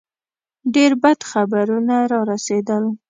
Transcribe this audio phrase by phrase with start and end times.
[0.73, 2.83] ډېر بد خبرونه را رسېدل.